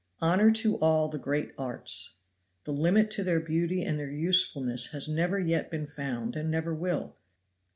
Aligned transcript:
Honor 0.19 0.49
to 0.53 0.77
all 0.79 1.09
the 1.09 1.19
great 1.19 1.51
arts! 1.59 2.15
The 2.63 2.73
limit 2.73 3.11
to 3.11 3.23
their 3.23 3.39
beauty 3.39 3.83
and 3.83 3.99
their 3.99 4.09
usefulness 4.09 4.87
has 4.93 5.07
never 5.07 5.37
yet 5.37 5.69
been 5.69 5.85
found 5.85 6.35
and 6.35 6.49
never 6.49 6.73
will. 6.73 7.15